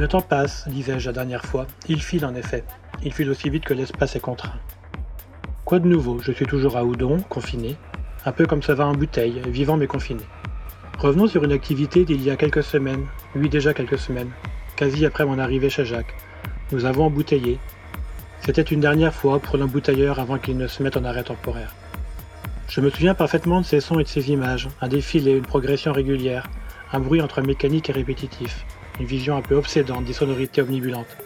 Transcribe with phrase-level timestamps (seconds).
[0.00, 1.66] Le temps passe, disais-je la dernière fois.
[1.86, 2.64] Il file en effet.
[3.02, 4.58] Il file aussi vite que l'espace est contraint.
[5.66, 6.20] Quoi de nouveau?
[6.22, 7.76] Je suis toujours à Oudon, confiné.
[8.24, 10.22] Un peu comme ça va en bouteille, vivant mais confiné.
[10.98, 13.04] Revenons sur une activité d'il y a quelques semaines,
[13.34, 14.30] oui déjà quelques semaines,
[14.74, 16.14] quasi après mon arrivée chez Jacques.
[16.72, 17.58] Nous avons embouteillé.
[18.40, 21.74] C'était une dernière fois pour l'embouteilleur avant qu'il ne se mette en arrêt temporaire.
[22.68, 25.92] Je me souviens parfaitement de ces sons et de ces images, un défilé, une progression
[25.92, 26.48] régulière,
[26.90, 28.64] un bruit entre mécanique et répétitif,
[29.00, 31.16] une vision un peu obsédante des sonorités omnibulantes.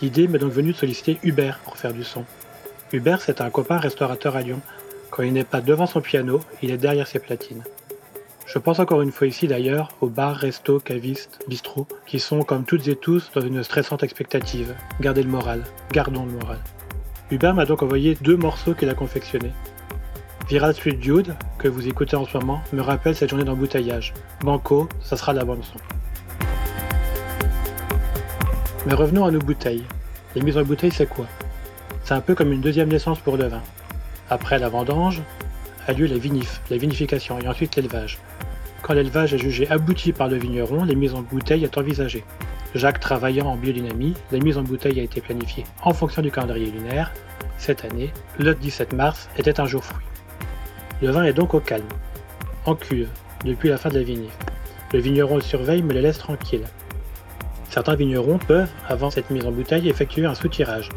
[0.00, 2.24] L'idée m'est donc venue de solliciter Hubert pour faire du son.
[2.92, 4.60] Hubert, c'est un copain restaurateur à Lyon.
[5.10, 7.62] Quand il n'est pas devant son piano, il est derrière ses platines.
[8.46, 12.64] Je pense encore une fois ici d'ailleurs aux bars, restos, cavistes, bistrots, qui sont comme
[12.64, 14.74] toutes et tous dans une stressante expectative.
[15.00, 16.60] Gardez le moral, gardons le moral.
[17.30, 19.52] Hubert m'a donc envoyé deux morceaux qu'il a confectionnés.
[20.48, 24.14] Viral Street Dude, que vous écoutez en ce moment, me rappelle cette journée d'embouteillage.
[24.40, 25.78] Banco, ça sera la bande son.
[28.86, 29.82] Mais revenons à nos bouteilles.
[30.36, 31.26] Les mises en bouteille, c'est quoi?
[32.04, 33.62] C'est un peu comme une deuxième naissance pour le vin.
[34.30, 35.22] Après la vendange,
[35.88, 38.18] a lieu la vinif, la vinification et ensuite l'élevage.
[38.82, 42.22] Quand l'élevage est jugé abouti par le vigneron, les mises en bouteille est envisagée.
[42.76, 46.70] Jacques travaillant en biodynamie, la mise en bouteille a été planifiée en fonction du calendrier
[46.70, 47.12] lunaire.
[47.58, 50.06] Cette année, le 17 mars était un jour fruit.
[51.02, 51.88] Le vin est donc au calme,
[52.66, 53.08] en cuve,
[53.44, 54.32] depuis la fin de la vinif.
[54.92, 56.66] Le vigneron le surveille mais le laisse tranquille.
[57.70, 60.90] Certains vignerons peuvent, avant cette mise en bouteille, effectuer un soutirage,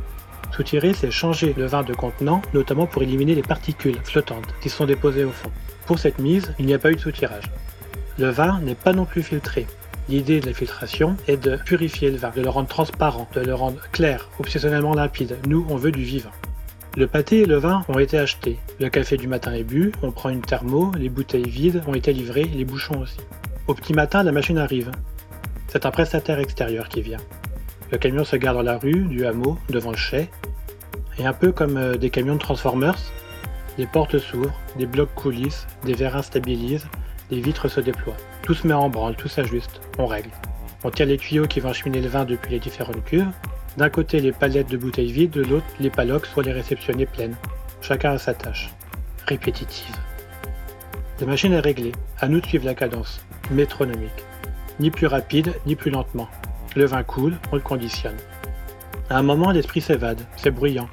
[0.52, 4.86] Soutirer, c'est changer le vin de contenant, notamment pour éliminer les particules flottantes qui sont
[4.86, 5.52] déposées au fond.
[5.86, 7.46] Pour cette mise, il n'y a pas eu de soutirage.
[8.18, 9.68] Le vin n'est pas non plus filtré.
[10.10, 13.54] L'idée de la filtration est de purifier le vin, de le rendre transparent, de le
[13.54, 15.38] rendre clair, obsessionnellement limpide.
[15.48, 16.32] Nous, on veut du vivant.
[16.98, 18.60] Le pâté et le vin ont été achetés.
[18.80, 22.12] Le café du matin est bu, on prend une thermo, les bouteilles vides ont été
[22.12, 23.20] livrées, les bouchons aussi.
[23.68, 24.92] Au petit matin, la machine arrive.
[25.72, 27.20] C'est un prestataire extérieur qui vient.
[27.92, 30.28] Le camion se garde dans la rue, du hameau, devant le chai.
[31.20, 32.98] Et un peu comme euh, des camions de Transformers,
[33.78, 36.88] les portes s'ouvrent, des blocs coulissent, des vérins stabilisent,
[37.30, 38.18] les vitres se déploient.
[38.42, 40.32] Tout se met en branle, tout s'ajuste, on règle.
[40.84, 43.30] On tire les tuyaux qui vont acheminer le vin depuis les différentes cuves.
[43.78, 47.36] D'un côté les palettes de bouteilles vides, de l'autre les palocs soit les réceptionner pleines.
[47.82, 48.72] Chacun a sa tâche.
[49.28, 49.96] Répétitive.
[51.20, 54.24] La machine est réglée, à nous de suivre la cadence, métronomique.
[54.80, 56.30] Ni plus rapide, ni plus lentement.
[56.76, 58.16] Le vin coule, on le conditionne.
[59.10, 60.88] À un moment, l'esprit s'évade, c'est bruyant.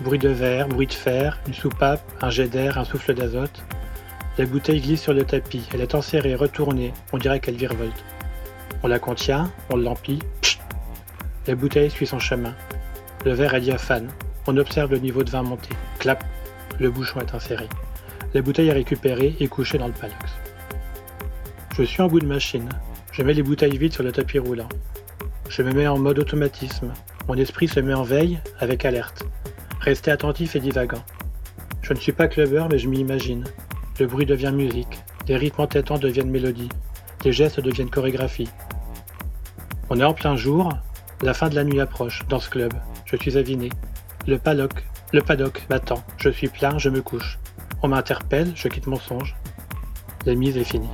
[0.00, 3.62] Bruit de verre, bruit de fer, une soupape, un jet d'air, un souffle d'azote.
[4.38, 8.04] La bouteille glisse sur le tapis, elle est enserrée, retournée, on dirait qu'elle virevolte.
[8.82, 10.18] On la contient, on l'emplit,
[11.46, 12.54] La bouteille suit son chemin.
[13.24, 14.08] Le verre est diaphane,
[14.46, 15.74] on observe le niveau de vin monter.
[15.98, 16.24] Clap,
[16.78, 17.68] le bouchon est inséré.
[18.34, 20.32] La bouteille est récupérée et couchée dans le palox.
[21.76, 22.68] Je suis en bout de machine.
[23.16, 24.68] Je mets les bouteilles vides sur le tapis roulant.
[25.48, 26.92] Je me mets en mode automatisme.
[27.28, 29.24] Mon esprit se met en veille avec alerte.
[29.80, 31.02] Rester attentif et divagant.
[31.80, 33.44] Je ne suis pas clubbeur mais je m'y imagine.
[33.98, 35.02] Le bruit devient musique.
[35.28, 36.68] Les rythmes entêtants deviennent mélodie.
[37.24, 38.50] Les gestes deviennent chorégraphie.
[39.88, 40.68] On est en plein jour.
[41.22, 42.74] La fin de la nuit approche dans ce club.
[43.06, 43.70] Je suis aviné.
[44.26, 44.84] Le paddock,
[45.14, 46.04] le paddock m'attend.
[46.18, 47.38] Je suis plein, je me couche.
[47.82, 49.34] On m'interpelle, je quitte mon songe.
[50.26, 50.90] La mise est finie.